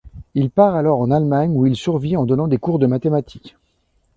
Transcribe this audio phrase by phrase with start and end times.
[0.33, 3.55] Il part alors en Allemagne où il survit en donnant des cours de mathématiques.